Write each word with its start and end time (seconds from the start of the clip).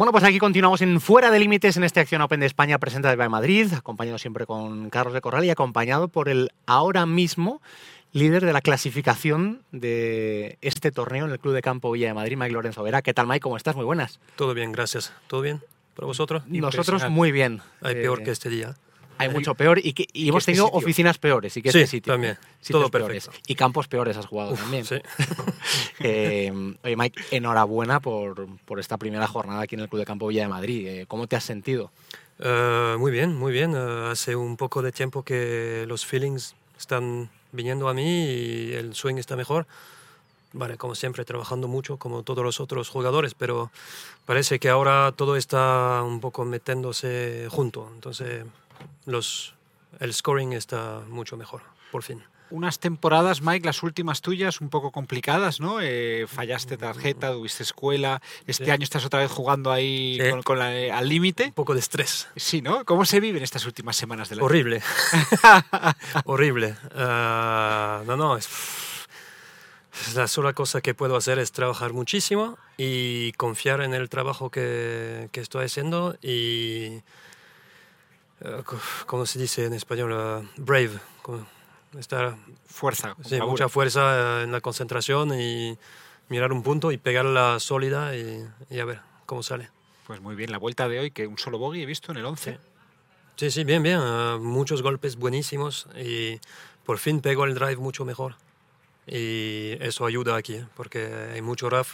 Bueno, 0.00 0.12
pues 0.12 0.24
aquí 0.24 0.38
continuamos 0.38 0.80
en 0.80 0.98
Fuera 0.98 1.30
de 1.30 1.38
Límites 1.38 1.76
en 1.76 1.84
este 1.84 2.00
Acción 2.00 2.22
Open 2.22 2.40
de 2.40 2.46
España 2.46 2.78
presenta 2.78 3.14
de 3.14 3.28
Madrid, 3.28 3.70
acompañado 3.74 4.16
siempre 4.16 4.46
con 4.46 4.88
Carlos 4.88 5.12
de 5.12 5.20
Corral 5.20 5.44
y 5.44 5.50
acompañado 5.50 6.08
por 6.08 6.30
el 6.30 6.52
ahora 6.64 7.04
mismo 7.04 7.60
líder 8.12 8.46
de 8.46 8.54
la 8.54 8.62
clasificación 8.62 9.60
de 9.72 10.56
este 10.62 10.90
torneo 10.90 11.26
en 11.26 11.32
el 11.32 11.38
Club 11.38 11.52
de 11.52 11.60
Campo 11.60 11.90
Villa 11.90 12.06
de 12.06 12.14
Madrid, 12.14 12.38
Mike 12.38 12.50
Lorenzo 12.50 12.82
Vera. 12.82 13.02
¿Qué 13.02 13.12
tal, 13.12 13.26
Mike? 13.26 13.40
¿Cómo 13.40 13.58
estás? 13.58 13.76
Muy 13.76 13.84
buenas. 13.84 14.20
Todo 14.36 14.54
bien, 14.54 14.72
gracias. 14.72 15.12
¿Todo 15.26 15.42
bien 15.42 15.60
para 15.94 16.06
vosotros? 16.06 16.44
Nosotros 16.46 17.10
muy 17.10 17.30
bien. 17.30 17.60
Hay 17.82 17.96
peor 17.96 18.22
eh, 18.22 18.24
que 18.24 18.30
este 18.30 18.48
día. 18.48 18.76
Hay 19.20 19.28
mucho 19.28 19.54
peor 19.54 19.78
y, 19.82 19.92
que, 19.92 20.06
y 20.12 20.28
hemos 20.28 20.44
tenido 20.44 20.66
oficinas 20.70 21.18
peores 21.18 21.56
y 21.56 21.62
que 21.62 21.72
sí, 21.72 21.78
este 21.78 21.90
sitio. 21.90 22.14
también. 22.14 22.38
Todo 22.68 22.90
perfecto. 22.90 23.30
Y 23.46 23.54
campos 23.54 23.86
peores 23.86 24.16
has 24.16 24.26
jugado 24.26 24.54
también. 24.54 24.84
Sí. 24.84 24.96
eh, 26.00 26.50
oye, 26.82 26.96
Mike, 26.96 27.22
enhorabuena 27.30 28.00
por, 28.00 28.46
por, 28.64 28.80
esta 28.80 28.96
primera 28.96 29.26
jornada 29.26 29.62
aquí 29.62 29.74
en 29.74 29.82
el 29.82 29.88
Club 29.88 30.00
de 30.00 30.06
Campo 30.06 30.26
Villa 30.28 30.42
de 30.42 30.48
Madrid. 30.48 30.86
Eh, 30.86 31.06
¿Cómo 31.06 31.26
te 31.26 31.36
has 31.36 31.44
sentido? 31.44 31.90
Uh, 32.38 32.98
muy 32.98 33.12
bien, 33.12 33.36
muy 33.36 33.52
bien. 33.52 33.74
Uh, 33.74 34.06
hace 34.06 34.34
un 34.34 34.56
poco 34.56 34.80
de 34.80 34.92
tiempo 34.92 35.22
que 35.22 35.84
los 35.86 36.06
feelings 36.06 36.54
están 36.78 37.28
viniendo 37.52 37.88
a 37.88 37.94
mí 37.94 38.24
y 38.24 38.72
el 38.72 38.94
swing 38.94 39.16
está 39.16 39.36
mejor. 39.36 39.66
Vale, 40.52 40.76
como 40.76 40.94
siempre, 40.94 41.24
trabajando 41.24 41.68
mucho 41.68 41.96
como 41.96 42.22
todos 42.22 42.44
los 42.44 42.58
otros 42.58 42.88
jugadores, 42.88 43.34
pero 43.34 43.70
parece 44.26 44.58
que 44.58 44.68
ahora 44.68 45.12
todo 45.14 45.36
está 45.36 46.02
un 46.02 46.20
poco 46.20 46.44
metiéndose 46.44 47.46
junto. 47.50 47.88
Entonces, 47.94 48.44
los, 49.10 49.54
el 49.98 50.12
scoring 50.14 50.52
está 50.52 51.00
mucho 51.08 51.36
mejor, 51.36 51.62
por 51.92 52.02
fin. 52.02 52.22
Unas 52.52 52.80
temporadas, 52.80 53.42
Mike, 53.42 53.64
las 53.64 53.84
últimas 53.84 54.22
tuyas, 54.22 54.60
un 54.60 54.70
poco 54.70 54.90
complicadas, 54.90 55.60
¿no? 55.60 55.78
Eh, 55.80 56.26
fallaste 56.26 56.76
tarjeta, 56.76 57.30
tuviste 57.30 57.62
escuela. 57.62 58.20
Este 58.44 58.64
Sí. 58.64 58.70
año 58.72 58.82
estás 58.82 59.04
otra 59.04 59.20
vez 59.20 59.30
jugando 59.30 59.70
ahí 59.70 60.18
Sí. 60.20 60.30
con, 60.30 60.42
con 60.42 60.58
la- 60.58 60.74
eh, 60.76 60.90
al 60.90 61.08
límite. 61.08 61.44
Un 61.44 61.52
poco 61.52 61.74
de 61.74 61.78
estrés. 61.80 62.26
Sí, 62.34 62.60
¿no? 62.60 62.84
¿Cómo 62.84 63.04
se 63.04 63.20
viven 63.20 63.44
estas 63.44 63.66
últimas 63.66 63.94
semanas 63.94 64.30
del? 64.30 64.42
Horrible. 64.42 64.82
Horrible. 66.24 66.74
Ah, 66.96 68.02
no, 68.06 68.16
no, 68.16 68.36
es 68.36 68.48
la 70.14 70.26
sola 70.28 70.52
cosa 70.52 70.80
que 70.80 70.94
puedo 70.94 71.14
hacer 71.16 71.38
es 71.38 71.52
trabajar 71.52 71.92
muchísimo 71.92 72.58
y 72.76 73.32
confiar 73.32 73.80
en 73.82 73.92
el 73.94 74.08
trabajo 74.08 74.50
que, 74.50 75.28
que 75.30 75.40
estoy 75.40 75.66
haciendo 75.66 76.16
y, 76.22 77.02
eh, 78.40 78.62
co- 78.64 78.78
¿cómo 79.06 79.26
se 79.26 79.38
dice 79.38 79.64
en 79.66 79.72
español? 79.74 80.12
Ah, 80.14 80.42
brave. 80.56 80.98
Estar, 81.98 82.36
Fuerza. 82.66 83.16
sí, 83.24 83.40
mucha 83.40 83.68
fuerza 83.68 84.40
eh, 84.40 84.44
en 84.44 84.52
la 84.52 84.60
concentración 84.60 85.38
y 85.38 85.76
mirar 86.28 86.52
un 86.52 86.62
punto 86.62 86.92
y 86.92 86.98
pegarla 86.98 87.58
sólida 87.58 88.14
y, 88.16 88.46
y 88.70 88.78
a 88.78 88.84
ver 88.84 89.00
cómo 89.26 89.42
sale. 89.42 89.70
Pues 90.06 90.20
muy 90.20 90.36
bien, 90.36 90.52
la 90.52 90.58
vuelta 90.58 90.88
de 90.88 91.00
hoy, 91.00 91.10
que 91.10 91.26
un 91.26 91.36
solo 91.38 91.58
bogey 91.58 91.82
he 91.82 91.86
visto 91.86 92.12
en 92.12 92.18
el 92.18 92.24
11. 92.26 92.58
Sí, 93.36 93.50
sí, 93.50 93.64
bien, 93.64 93.82
bien. 93.82 93.98
ah, 94.00 94.38
muchos 94.40 94.82
golpes 94.82 95.16
buenísimos 95.16 95.88
y 96.00 96.38
por 96.84 96.98
fin 96.98 97.20
pego 97.20 97.44
el 97.44 97.54
drive 97.54 97.76
mucho 97.76 98.04
mejor. 98.04 98.36
Y 99.06 99.72
eso 99.80 100.06
ayuda 100.06 100.36
aquí, 100.36 100.54
¿eh? 100.56 100.66
porque 100.76 101.30
hay 101.34 101.42
mucho 101.42 101.68
rough 101.70 101.88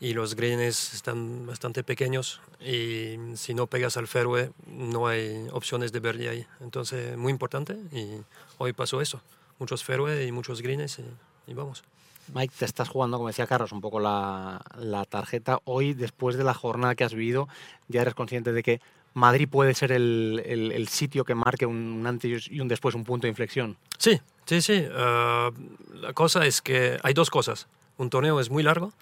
y 0.00 0.14
los 0.14 0.34
greens 0.34 0.94
están 0.94 1.46
bastante 1.46 1.84
pequeños 1.84 2.40
y 2.60 3.16
si 3.34 3.52
no 3.54 3.66
pegas 3.66 3.96
al 3.98 4.08
fairway 4.08 4.48
no 4.66 5.06
hay 5.06 5.46
opciones 5.52 5.92
de 5.92 6.00
birdie 6.00 6.28
ahí. 6.30 6.46
Entonces, 6.60 7.16
muy 7.18 7.30
importante 7.30 7.76
y 7.92 8.22
hoy 8.58 8.72
pasó 8.72 9.00
eso. 9.02 9.20
Muchos 9.58 9.84
fairway 9.84 10.26
y 10.26 10.32
muchos 10.32 10.62
greens 10.62 10.98
y, 10.98 11.04
y 11.50 11.54
vamos. 11.54 11.84
Mike, 12.32 12.54
te 12.58 12.64
estás 12.64 12.88
jugando, 12.88 13.18
como 13.18 13.28
decía 13.28 13.46
Carlos, 13.46 13.72
un 13.72 13.80
poco 13.80 14.00
la, 14.00 14.62
la 14.78 15.04
tarjeta. 15.04 15.58
Hoy, 15.64 15.94
después 15.94 16.36
de 16.36 16.44
la 16.44 16.54
jornada 16.54 16.94
que 16.94 17.04
has 17.04 17.12
vivido, 17.12 17.48
ya 17.88 18.02
eres 18.02 18.14
consciente 18.14 18.52
de 18.52 18.62
que 18.62 18.80
Madrid 19.12 19.48
puede 19.50 19.74
ser 19.74 19.90
el, 19.92 20.40
el- 20.46 20.70
el 20.72 20.88
sitio 20.88 21.24
que 21.24 21.34
marque 21.34 21.66
un 21.66 22.06
antes 22.06 22.46
y 22.48 22.60
un 22.60 22.68
después, 22.68 22.94
un 22.94 23.04
punto 23.04 23.26
de 23.26 23.30
inflexión. 23.30 23.76
Sí, 23.98 24.20
sí, 24.46 24.62
sí. 24.62 24.86
Ah, 24.92 25.50
la 25.94 26.12
cosa 26.14 26.46
es 26.46 26.62
que 26.62 26.98
hay 27.02 27.12
dos 27.12 27.28
cosas. 27.30 27.66
Un 27.98 28.08
torneo 28.08 28.38
es 28.40 28.48
muy 28.48 28.62
largo 28.62 28.92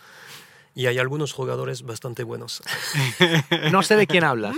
y 0.75 0.87
hay 0.87 0.99
algunos 0.99 1.33
jugadores 1.33 1.83
bastante 1.83 2.23
buenos. 2.23 2.63
No 3.73 3.83
sé 3.83 3.97
de 3.97 4.07
quién 4.07 4.25
hablas. 4.25 4.57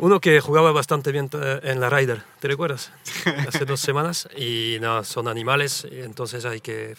Uno 0.00 0.20
que 0.20 0.40
jugaba 0.40 0.72
bastante 0.72 1.12
bien 1.12 1.30
eh, 1.32 1.60
en 1.62 1.80
la 1.80 1.90
Ryder, 1.90 2.22
¿te 2.40 2.48
recuerdas? 2.48 2.92
Hace 3.48 3.64
dos 3.64 3.80
semanas 3.80 4.28
y 4.36 4.78
no, 4.80 5.04
son 5.04 5.28
animales, 5.28 5.86
entonces 5.90 6.44
hay 6.44 6.60
que 6.60 6.96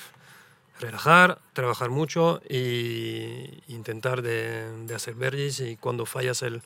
relajar, 0.79 1.39
trabajar 1.53 1.89
mucho 1.89 2.41
y 2.49 3.61
intentar 3.67 4.21
de, 4.21 4.85
de 4.85 4.95
hacer 4.95 5.15
birdies 5.15 5.59
y 5.59 5.75
cuando 5.75 6.05
fallas 6.05 6.41
el, 6.43 6.61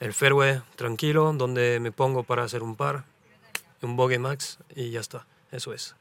el 0.00 0.12
fairway 0.12 0.60
tranquilo, 0.76 1.32
donde 1.32 1.78
me 1.80 1.92
pongo 1.92 2.24
para 2.24 2.44
hacer 2.44 2.62
un 2.62 2.76
par, 2.76 3.04
un 3.82 3.96
bogey 3.96 4.18
max 4.18 4.58
y 4.74 4.90
ya 4.90 5.00
está, 5.00 5.26
eso 5.50 5.72
es. 5.72 5.94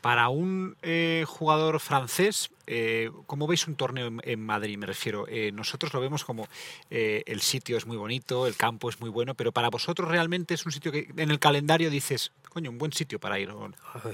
Para 0.00 0.28
un 0.28 0.76
eh, 0.82 1.24
jugador 1.26 1.80
francés, 1.80 2.50
eh, 2.68 3.10
¿cómo 3.26 3.48
veis 3.48 3.66
un 3.66 3.74
torneo 3.74 4.06
en, 4.06 4.20
en 4.22 4.46
Madrid? 4.46 4.78
Me 4.78 4.86
refiero, 4.86 5.26
eh, 5.28 5.50
nosotros 5.52 5.92
lo 5.92 6.00
vemos 6.00 6.24
como 6.24 6.46
eh, 6.88 7.24
el 7.26 7.40
sitio 7.40 7.76
es 7.76 7.84
muy 7.84 7.96
bonito, 7.96 8.46
el 8.46 8.56
campo 8.56 8.88
es 8.90 9.00
muy 9.00 9.10
bueno, 9.10 9.34
pero 9.34 9.50
para 9.50 9.70
vosotros 9.70 10.08
realmente 10.08 10.54
es 10.54 10.64
un 10.64 10.70
sitio 10.70 10.92
que 10.92 11.10
en 11.16 11.30
el 11.32 11.40
calendario 11.40 11.90
dices, 11.90 12.30
coño, 12.48 12.70
un 12.70 12.78
buen 12.78 12.92
sitio 12.92 13.18
para 13.18 13.40
ir. 13.40 13.52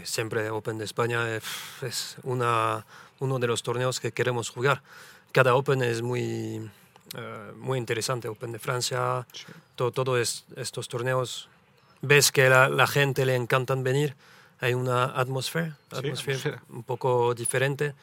Siempre 0.05 0.49
Open 0.49 0.79
de 0.79 0.87
España 0.87 1.29
eh, 1.37 1.41
es 1.83 2.17
una, 2.23 2.87
uno 3.19 3.39
de 3.39 3.47
los 3.47 3.63
torneos 3.63 4.01
que 4.01 4.11
queremos 4.13 4.49
jugar. 4.49 4.83
Cada 5.33 5.55
Open 5.55 5.83
es 5.83 6.01
muy, 6.01 6.71
eh, 7.15 7.53
muy 7.59 7.77
interesante. 7.79 8.29
Open 8.29 8.53
de 8.53 8.59
Francia, 8.59 9.27
to- 9.77 9.91
todo 9.93 10.17
es- 10.19 10.47
estos 10.57 10.89
torneos. 10.89 11.51
Ves 12.01 12.33
que 12.33 12.49
la, 12.49 12.71
la 12.71 12.87
gente 12.87 13.27
le 13.27 13.35
encantan 13.35 13.83
venir. 13.85 14.15
Hay 14.61 14.75
una 14.75 15.05
atmósfera, 15.05 15.77
Sí, 15.91 15.97
atmósfera 15.99 16.37
atmósfera. 16.39 16.63
un 16.71 16.83
poco 16.85 17.35
diferente. 17.35 17.95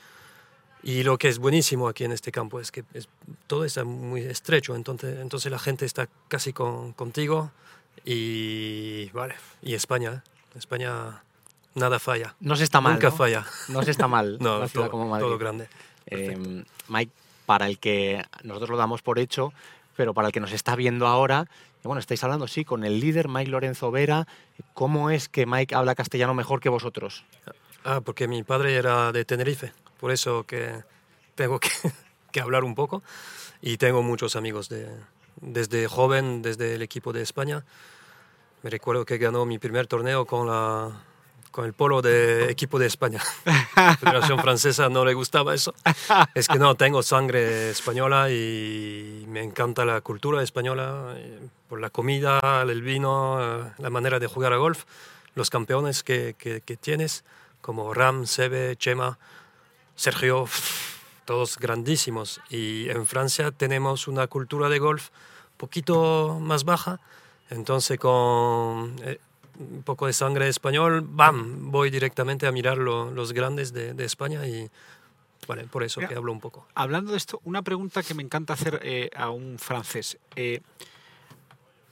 Y 0.84 1.04
lo 1.04 1.18
que 1.18 1.28
es 1.28 1.38
buenísimo 1.38 1.88
aquí 1.88 2.04
en 2.06 2.12
este 2.12 2.32
campo 2.32 2.60
es 2.60 2.72
que 2.72 2.84
es- 2.94 3.08
todo 3.48 3.66
está 3.66 3.84
muy 3.84 4.22
estrecho, 4.22 4.76
entonces, 4.76 5.20
entonces 5.20 5.52
la 5.52 5.60
gente 5.60 5.86
está 5.86 6.08
casi 6.28 6.54
con- 6.54 6.94
contigo 6.94 7.52
y 8.04 9.10
vale, 9.12 9.36
y 9.62 9.74
España, 9.76 10.24
¿eh? 10.26 10.58
España 10.58 11.22
nada 11.76 12.00
falla, 12.00 12.36
No 12.40 12.56
se 12.56 12.64
está 12.64 12.82
mal. 12.82 12.94
nunca 12.94 13.10
¿no? 13.10 13.16
falla, 13.16 13.46
No 13.70 13.84
se 13.84 13.92
está 13.92 14.08
mal. 14.08 14.38
no, 14.42 14.58
una 14.58 14.68
ciudad 14.68 14.86
todo, 14.88 14.92
como 14.92 15.08
Madrid. 15.10 15.26
todo 15.26 15.38
grande. 15.38 15.68
Eh, 16.08 16.64
Mike, 16.88 17.12
para 17.46 17.68
el 17.68 17.78
que 17.80 18.24
nosotros 18.44 18.70
lo 18.72 18.78
damos 18.78 19.02
por 19.02 19.20
hecho, 19.20 19.54
pero 19.96 20.14
para 20.14 20.28
el 20.30 20.34
que 20.34 20.40
nos 20.40 20.52
está 20.52 20.76
viendo 20.76 21.06
ahora, 21.08 21.48
bueno, 21.84 22.00
estáis 22.00 22.24
hablando, 22.24 22.48
sí, 22.48 22.64
con 22.64 22.84
el 22.84 23.00
líder 23.00 23.28
Mike 23.28 23.50
Lorenzo 23.50 23.92
Vera. 23.92 24.28
¿Cómo 24.74 25.10
es 25.10 25.30
que 25.30 25.46
Mike 25.46 25.76
habla 25.76 25.96
castellano 25.96 26.34
mejor 26.34 26.60
que 26.60 26.70
vosotros? 26.70 27.26
Ah, 27.84 28.02
porque 28.02 28.28
mi 28.28 28.44
padre 28.44 28.76
era 28.76 29.12
de 29.12 29.26
Tenerife, 29.26 29.74
por 30.00 30.12
eso 30.12 30.44
que 30.44 30.84
tengo 31.36 31.60
que, 31.60 31.70
que 32.32 32.42
hablar 32.42 32.64
un 32.64 32.76
poco 32.76 33.04
y 33.62 33.78
tengo 33.78 34.04
muchos 34.04 34.36
amigos 34.36 34.70
de, 34.70 34.88
desde 35.42 35.88
joven, 35.88 36.42
desde 36.42 36.76
el 36.76 36.82
equipo 36.82 37.14
de 37.14 37.22
España. 37.22 37.64
Me 38.64 38.70
recuerdo 38.70 39.06
que 39.06 39.18
ganó 39.18 39.46
mi 39.46 39.58
primer 39.58 39.88
torneo 39.88 40.26
con, 40.26 40.48
la, 40.48 40.92
con 41.52 41.66
el 41.66 41.74
polo 41.74 42.02
de 42.02 42.50
equipo 42.50 42.80
de 42.80 42.88
España. 42.88 43.22
La 43.76 43.98
Federación 43.98 44.40
Francesa 44.40 44.90
no 44.90 45.04
le 45.06 45.14
gustaba 45.14 45.54
eso. 45.54 45.74
Es 46.34 46.48
que 46.48 46.58
no, 46.58 46.76
tengo 46.76 47.04
sangre 47.04 47.70
española 47.72 48.30
y 48.32 49.26
me 49.28 49.44
encanta 49.44 49.84
la 49.86 50.02
cultura 50.02 50.42
española, 50.44 51.14
eh, 51.18 51.40
por 51.68 51.80
la 51.82 51.90
comida, 51.90 52.40
el 52.64 52.82
vino, 52.82 53.72
la 53.78 53.90
manera 53.90 54.18
de 54.20 54.28
jugar 54.28 54.54
a 54.54 54.58
golf, 54.58 54.84
los 55.36 55.50
campeones 55.50 56.04
que, 56.04 56.36
que- 56.38 56.62
que 56.62 56.78
tienes, 56.78 57.24
como 57.62 57.94
Ram, 57.94 58.26
Sebe, 58.26 58.76
Chema, 58.78 59.20
Sergio, 59.96 60.46
todos 61.26 61.58
grandísimos. 61.58 62.42
Y 62.50 62.90
en 62.90 63.06
Francia 63.06 63.52
tenemos 63.52 64.08
una 64.08 64.28
cultura 64.28 64.68
de 64.70 64.80
golf 64.80 65.10
poquito 65.58 66.40
más 66.42 66.64
baja, 66.64 67.00
entonces 67.50 68.00
con 68.00 68.96
eh, 69.04 69.20
un 69.62 69.84
poco 69.84 70.08
de 70.08 70.14
sangre 70.14 70.48
español, 70.48 71.06
¡bam! 71.08 71.72
Voy 71.72 71.90
directamente 71.90 72.48
a 72.48 72.52
mirar 72.52 72.78
lo- 72.78 73.12
los 73.12 73.34
grandes 73.34 73.72
de, 73.74 73.94
de 73.94 74.06
España 74.06 74.46
y 74.48 74.70
vale, 75.48 75.66
por 75.68 75.84
eso 75.84 76.00
Mira, 76.00 76.10
que 76.10 76.16
hablo 76.16 76.32
un 76.32 76.40
poco. 76.40 76.68
Hablando 76.76 77.12
de 77.12 77.18
esto, 77.18 77.40
una 77.44 77.62
pregunta 77.62 78.04
que 78.04 78.14
me 78.14 78.24
encanta 78.24 78.54
hacer 78.54 78.80
eh, 78.84 79.10
a 79.16 79.30
un 79.30 79.58
francés. 79.60 80.18
Eh, 80.36 80.62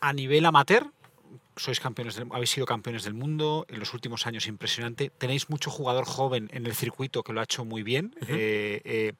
a 0.02 0.14
nivel 0.14 0.46
amateur, 0.46 0.88
sois 1.58 1.80
campeones 1.80 2.16
del- 2.16 2.28
habéis 2.32 2.50
sido 2.52 2.66
campeones 2.66 3.04
del 3.04 3.14
mundo 3.14 3.66
en 3.70 3.80
los 3.80 3.94
últimos 3.94 4.26
años 4.28 4.48
impresionante. 4.48 5.10
Tenéis 5.18 5.50
mucho 5.50 5.70
jugador 5.70 6.06
joven 6.06 6.50
en 6.54 6.66
el 6.66 6.74
circuito 6.74 7.22
que 7.24 7.34
lo 7.34 7.42
ha 7.42 7.44
hecho 7.44 7.66
muy 7.66 7.84
bien. 7.84 8.16
eh, 8.28 8.82
eh, 8.86 9.14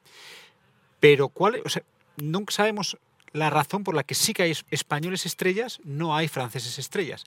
pero 1.00 1.28
cuál, 1.28 1.62
o 1.64 1.68
sea, 1.68 1.82
nunca 2.16 2.52
sabemos 2.52 2.96
la 3.32 3.48
razón 3.50 3.84
por 3.84 3.94
la 3.94 4.02
que 4.04 4.14
sí 4.14 4.32
que 4.32 4.42
hay 4.44 4.50
es- 4.52 4.64
españoles 4.70 5.24
estrellas, 5.26 5.80
no 5.84 6.16
hay 6.16 6.28
franceses 6.28 6.78
estrellas. 6.78 7.24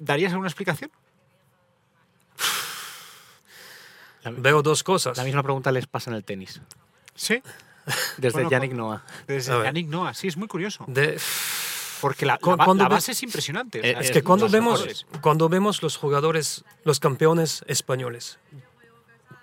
¿Darías 0.00 0.32
alguna 0.32 0.48
explicación? 0.48 0.90
Veo 4.24 4.62
dos 4.62 4.82
cosas. 4.82 5.16
La 5.16 5.24
misma 5.24 5.42
pregunta 5.42 5.72
les 5.72 5.86
pasa 5.86 6.10
en 6.10 6.16
el 6.16 6.24
tenis. 6.24 6.60
Sí. 7.14 7.42
Desde 8.18 8.32
Bueno, 8.34 8.50
Yannick 8.50 8.72
Noah. 8.72 9.02
Desde. 9.26 9.64
Yannick 9.64 9.88
Noah, 9.88 10.14
sí, 10.14 10.28
es 10.28 10.36
muy 10.36 10.46
curioso. 10.48 10.84
De- 10.86 11.18
Porque 12.00 12.26
la, 12.26 12.38
base 12.88 13.12
es 13.12 13.22
impresionante. 13.22 13.80
Eh, 13.82 13.96
Es 14.00 14.10
que 14.10 14.22
cuando 14.22 14.48
vemos, 14.48 14.80
mejores. 14.80 15.06
cuando 15.22 15.48
vemos 15.48 15.82
los 15.82 15.96
jugadores, 15.96 16.64
los 16.84 17.00
campeones 17.00 17.64
españoles, 17.66 18.38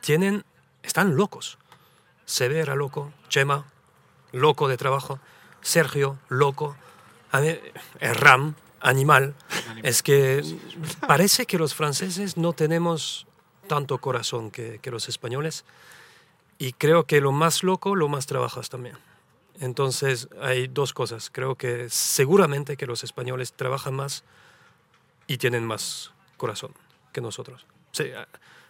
tienen, 0.01 0.44
están 0.83 1.15
locos. 1.15 1.57
Seve 2.25 2.60
era 2.60 2.75
loco, 2.75 3.12
Chema, 3.30 3.65
loco 4.31 4.68
de 4.68 4.77
trabajo, 4.77 5.19
Sergio, 5.62 6.19
loco, 6.30 6.75
a 7.31 7.39
mí, 7.42 7.57
el 8.00 8.15
Ram, 8.15 8.56
animal. 8.81 9.33
Es 9.83 10.03
que 10.03 10.44
parece 11.07 11.45
que 11.45 11.57
los 11.57 11.74
franceses 11.74 12.38
no 12.38 12.53
tenemos 12.53 13.25
tanto 13.68 13.97
corazón 14.00 14.50
que, 14.51 14.79
que 14.81 14.91
los 14.91 15.09
españoles 15.09 15.65
y 16.57 16.74
creo 16.74 17.06
que 17.06 17.21
lo 17.21 17.31
más 17.31 17.63
loco, 17.63 17.95
lo 17.95 18.07
más 18.07 18.25
trabajas 18.25 18.69
también. 18.69 18.97
Entonces 19.59 20.27
hay 20.41 20.68
dos 20.68 20.94
cosas. 20.94 21.29
Creo 21.31 21.56
que 21.56 21.88
seguramente 21.89 22.77
que 22.77 22.85
los 22.85 23.03
españoles 23.03 23.53
trabajan 23.53 23.95
más 23.95 24.24
y 25.27 25.38
tienen 25.38 25.65
más 25.65 26.12
corazón 26.38 26.71
que 27.12 27.21
nosotros. 27.21 27.65
Sí, 27.91 28.06
ah, 28.15 28.27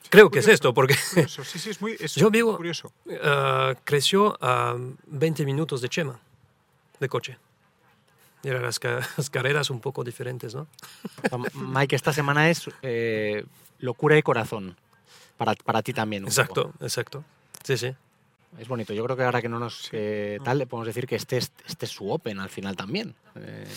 creo 0.09 0.30
que 0.31 0.39
es 0.39 0.48
esto, 0.48 0.74
porque 0.74 0.95
Curioso, 1.13 1.44
Sí, 1.44 1.59
sí, 1.59 1.69
es 1.69 1.81
muy 1.81 1.95
es 2.00 2.15
Yo 2.15 2.30
vivo- 2.31 2.56
curioso. 2.56 2.92
ah, 3.24 3.75
creció 3.83 4.38
a 4.42 4.75
20 5.07 5.45
minutos 5.45 5.81
de 5.81 5.89
Chema, 5.89 6.19
de 7.00 7.09
coche. 7.09 7.38
Eran 8.44 8.62
las, 8.63 8.80
ca- 8.80 9.00
las 9.18 9.30
carreras 9.30 9.69
un 9.69 9.80
poco 9.80 10.04
diferentes, 10.04 10.54
¿no? 10.56 10.68
Mike, 11.54 11.95
esta 11.95 12.13
semana 12.13 12.50
es 12.50 12.69
eh, 12.81 13.45
locura 13.80 14.18
y 14.18 14.22
corazón. 14.22 14.75
Para, 15.38 15.54
para 15.56 15.81
ti 15.84 15.94
también. 15.94 16.24
un 16.24 16.30
poco. 16.30 16.42
Exacto, 16.42 16.74
exacto. 16.81 17.24
Sí, 17.63 17.78
sí. 17.78 17.94
Es 18.57 18.68
bonito. 18.68 18.94
Yo 18.94 19.04
creo 19.04 19.16
que 19.18 19.24
ahora 19.24 19.42
que 19.42 19.50
no 19.50 19.60
nos 19.60 19.89
eh, 19.92 20.39
tal, 20.44 20.57
le 20.57 20.66
podemos 20.66 20.88
decir 20.88 21.06
que 21.06 21.16
este 21.16 21.38
es, 21.38 21.51
este 21.68 21.86
es 21.86 21.92
su 21.92 22.10
Open 22.10 22.39
al 22.39 22.50
final 22.50 22.75
también. 22.75 23.13
Eh, 23.36 23.68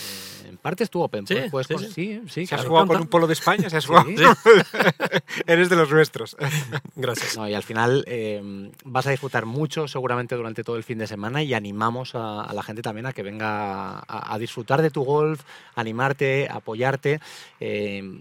en 0.49 0.57
parte 0.57 0.85
es 0.85 0.91
tu 0.91 1.01
Open. 1.03 1.27
Sí, 1.27 1.35
pues, 1.51 1.51
puedes 1.51 1.67
sí, 1.69 1.75
cons- 1.75 1.93
sí. 1.93 1.93
sí, 1.95 2.21
sí, 2.29 2.47
¿Se 2.47 2.55
has 2.55 2.65
jugado 2.67 2.87
con 2.87 3.01
un 3.01 3.07
polo 3.09 3.27
de 3.27 3.33
España? 3.35 3.69
¿Se 3.71 3.77
has 3.77 3.87
jugado? 3.87 4.07
Sí. 4.09 4.17
Eres 5.47 5.69
de 5.69 5.77
los 5.77 5.91
nuestros. 5.91 6.37
Gracias. 6.97 7.37
No, 7.37 7.49
y 7.49 7.55
al 7.55 7.63
final 7.63 8.05
eh, 8.07 8.71
vas 8.85 9.07
a 9.07 9.11
disfrutar 9.11 9.47
mucho 9.47 9.89
seguramente 9.89 10.35
durante 10.35 10.65
todo 10.65 10.77
el 10.77 10.85
fin 10.85 10.99
de 10.99 11.07
semana 11.07 11.43
y 11.43 11.55
animamos 11.55 12.15
a, 12.15 12.43
a 12.43 12.53
la 12.55 12.63
gente 12.63 12.83
también 12.83 13.07
a 13.07 13.13
que 13.13 13.23
venga 13.23 13.99
a, 13.99 14.35
a 14.35 14.39
disfrutar 14.39 14.83
de 14.83 14.91
tu 14.91 15.03
golf, 15.05 15.43
animarte, 15.75 16.49
apoyarte. 16.51 17.21
eh, 17.61 18.21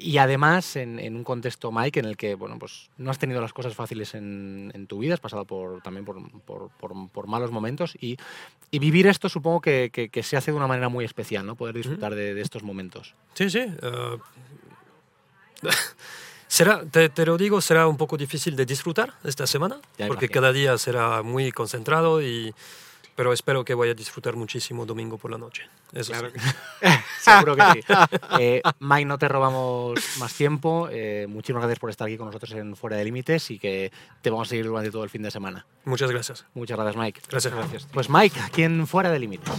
y 0.00 0.18
además 0.18 0.76
en, 0.76 0.98
en 1.00 1.16
un 1.16 1.24
contexto, 1.24 1.72
Mike, 1.72 1.98
en 2.00 2.06
el 2.06 2.16
que 2.16 2.36
bueno, 2.36 2.56
pues 2.58 2.88
no 2.98 3.10
has 3.10 3.18
tenido 3.18 3.40
las 3.40 3.52
cosas 3.52 3.74
fáciles 3.74 4.14
en, 4.14 4.70
en 4.74 4.86
tu 4.86 5.00
vida, 5.00 5.14
has 5.14 5.20
pasado 5.20 5.44
por, 5.44 5.82
también 5.82 6.04
por, 6.04 6.16
por- 6.42 6.70
por- 6.70 7.08
por 7.10 7.26
malos 7.26 7.50
momentos 7.50 7.96
y, 8.00 8.16
y 8.70 8.78
vivir 8.78 9.08
esto 9.08 9.28
supongo 9.28 9.60
que, 9.60 9.90
que- 9.92 10.08
que 10.08 10.22
se 10.22 10.36
hace 10.36 10.52
de 10.52 10.56
una 10.56 10.68
manera 10.68 10.88
muy 10.88 11.04
especial, 11.04 11.44
¿no? 11.44 11.56
Poder 11.56 11.74
disfrutar 11.74 12.14
de, 12.14 12.32
de 12.32 12.40
estos 12.40 12.62
momentos. 12.62 13.14
Sí, 13.34 13.50
sí. 13.50 13.66
ah, 13.82 14.16
será, 16.46 16.82
te, 16.84 17.08
te 17.08 17.26
lo 17.26 17.36
digo, 17.36 17.60
será 17.60 17.86
un 17.88 17.96
poco 17.96 18.16
difícil 18.16 18.56
de 18.56 18.64
disfrutar 18.66 19.14
esta 19.24 19.46
semana, 19.46 19.76
Ya 19.98 20.06
porque 20.06 20.26
imagino. 20.26 20.32
cada 20.40 20.52
día 20.52 20.78
será 20.78 21.22
muy 21.22 21.50
concentrado, 21.52 22.22
y, 22.22 22.54
pero 23.18 23.32
espero 23.32 23.64
que 23.64 23.74
voy 23.74 23.88
a 23.88 23.94
disfrutar 23.94 24.36
muchísimo 24.36 24.86
domingo 24.86 25.18
por 25.18 25.32
la 25.32 25.38
noche. 25.38 25.64
Eso 25.92 26.12
Claro 26.12 26.30
sí. 26.30 26.38
Seguro 27.20 27.56
que 27.56 27.62
sí. 27.72 27.80
Eh, 28.38 28.62
Mike, 28.78 29.06
no 29.06 29.18
te 29.18 29.26
robamos 29.26 29.98
más 30.20 30.32
tiempo. 30.34 30.88
Eh, 30.88 31.26
muchísimas 31.28 31.62
gracias 31.62 31.80
por 31.80 31.90
estar 31.90 32.06
aquí 32.06 32.16
con 32.16 32.26
nosotros 32.26 32.52
en 32.52 32.76
Fuera 32.76 32.96
de 32.96 33.04
Límites 33.04 33.50
y 33.50 33.58
que 33.58 33.90
te 34.22 34.30
vamos 34.30 34.46
a 34.46 34.50
seguir 34.50 34.66
durante 34.66 34.92
todo 34.92 35.02
el 35.02 35.10
fin 35.10 35.22
de 35.22 35.32
semana. 35.32 35.66
Muchas 35.84 36.12
gracias. 36.12 36.46
Muchas 36.54 36.78
gracias, 36.78 36.96
Mike. 36.96 37.20
Gracias. 37.28 37.52
Gracias. 37.52 37.88
Pues 37.92 38.08
Mike, 38.08 38.38
aquí 38.38 38.62
en 38.62 38.86
Fuera 38.86 39.10
de 39.10 39.18
Límites. 39.18 39.50